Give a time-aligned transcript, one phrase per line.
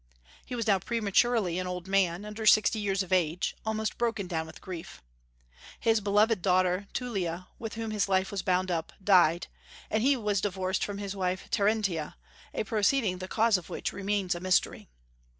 [0.47, 4.47] He was now prematurely an old man, under sixty years of age, almost broken down
[4.47, 5.03] with grief.
[5.79, 9.45] His beloved daughter Tullia, with whom his life was bound up, died;
[9.91, 12.15] and he was divorced from his wife Terentia,
[12.51, 14.89] a proceeding the cause of which remains a mystery.